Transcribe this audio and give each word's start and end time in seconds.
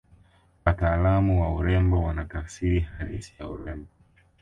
wataalamu 0.65 1.41
wa 1.41 1.53
urembo 1.55 2.03
wana 2.03 2.25
tafsiri 2.25 2.79
halisi 2.81 3.33
ya 3.39 3.47
urembo 3.47 3.87